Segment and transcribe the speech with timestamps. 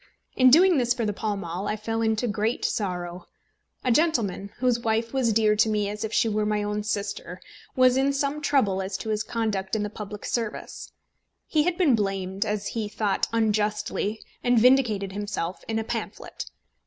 [0.35, 3.27] In doing this for the Pall Mall, I fell into great sorrow.
[3.83, 7.39] A gentleman, whose wife was dear to me as if she were my own sister,
[7.75, 10.91] was in some trouble as to his conduct in the public service.
[11.45, 16.47] He had been blamed, as he thought unjustly, and vindicated himself in a pamphlet.